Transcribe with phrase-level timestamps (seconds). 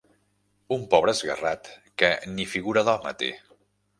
[0.77, 1.69] Un pobre esguerrat
[2.03, 3.33] que ni figura d'home té.